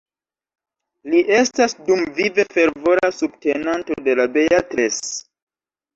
Li 1.13 1.19
estas 1.39 1.75
dumvive 1.89 2.47
fervora 2.55 3.13
subtenanto 3.21 3.99
de 4.09 4.17
la 4.21 4.27
"Beatles". 4.39 4.99